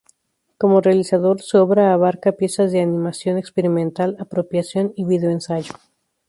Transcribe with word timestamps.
Como 0.57 0.81
realizador, 0.81 1.41
su 1.43 1.59
obra 1.59 1.93
abarca 1.93 2.31
piezas 2.31 2.71
de 2.71 2.81
animación 2.81 3.37
experimental, 3.37 4.17
apropiación 4.19 4.93
y 4.95 5.05
vídeo–ensayo. 5.05 5.75